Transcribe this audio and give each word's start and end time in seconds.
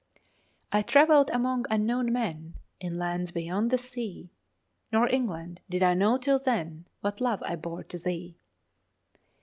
I 0.71 0.81
travell'd 0.81 1.29
among 1.29 1.67
unknown 1.69 2.11
men, 2.11 2.55
In 2.79 2.97
lands 2.97 3.31
beyond 3.31 3.69
the 3.69 3.77
sea, 3.77 4.31
Nor, 4.91 5.07
England! 5.07 5.61
did 5.69 5.83
I 5.83 5.93
know 5.93 6.17
till 6.17 6.39
then 6.39 6.87
What 7.01 7.21
love 7.21 7.43
I 7.43 7.55
bore 7.55 7.83
to 7.83 7.99
thee. 7.99 8.35